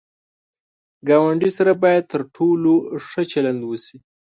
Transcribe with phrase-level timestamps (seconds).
[1.07, 2.73] ګاونډي سره باید تر ټولو
[3.07, 3.97] ښه چلند وشي